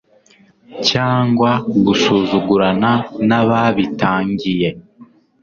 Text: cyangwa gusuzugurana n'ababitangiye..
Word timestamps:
cyangwa 0.87 1.51
gusuzugurana 1.85 2.91
n'ababitangiye.. 3.27 4.69